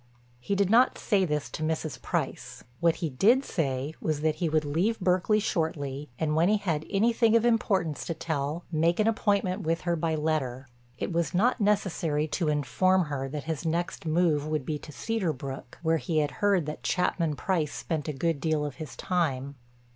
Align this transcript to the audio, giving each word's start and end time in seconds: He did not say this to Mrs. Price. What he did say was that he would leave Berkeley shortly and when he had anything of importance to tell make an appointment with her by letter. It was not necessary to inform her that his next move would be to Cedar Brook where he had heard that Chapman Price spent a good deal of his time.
He 0.39 0.55
did 0.55 0.71
not 0.71 0.97
say 0.97 1.25
this 1.25 1.47
to 1.51 1.61
Mrs. 1.61 2.01
Price. 2.01 2.63
What 2.79 2.95
he 3.05 3.09
did 3.11 3.45
say 3.45 3.93
was 4.01 4.21
that 4.21 4.37
he 4.37 4.49
would 4.49 4.65
leave 4.65 4.99
Berkeley 4.99 5.39
shortly 5.39 6.09
and 6.17 6.35
when 6.35 6.49
he 6.49 6.57
had 6.57 6.87
anything 6.89 7.35
of 7.35 7.45
importance 7.45 8.03
to 8.07 8.15
tell 8.15 8.63
make 8.71 8.99
an 8.99 9.05
appointment 9.07 9.61
with 9.61 9.81
her 9.81 9.95
by 9.95 10.15
letter. 10.15 10.67
It 10.97 11.11
was 11.13 11.35
not 11.35 11.61
necessary 11.61 12.27
to 12.29 12.47
inform 12.47 13.03
her 13.13 13.29
that 13.29 13.43
his 13.43 13.63
next 13.63 14.07
move 14.07 14.47
would 14.47 14.65
be 14.65 14.79
to 14.79 14.91
Cedar 14.91 15.33
Brook 15.33 15.77
where 15.83 15.97
he 15.97 16.17
had 16.17 16.31
heard 16.41 16.65
that 16.65 16.81
Chapman 16.81 17.35
Price 17.35 17.71
spent 17.71 18.07
a 18.07 18.11
good 18.11 18.39
deal 18.41 18.65
of 18.65 18.77
his 18.77 18.95
time. 18.97 19.53